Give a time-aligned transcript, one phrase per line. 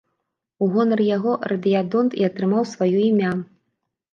[0.65, 3.31] У гонар яго радыядонт і атрымаў сваё імя.